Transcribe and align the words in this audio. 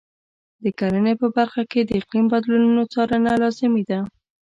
د 0.63 0.65
کرنې 0.79 1.13
په 1.21 1.27
برخه 1.35 1.63
کې 1.71 1.79
د 1.83 1.89
اقلیم 1.99 2.25
بدلونونو 2.33 2.81
څارنه 2.93 3.31
لازمي 3.41 3.83
ده. 3.89 3.99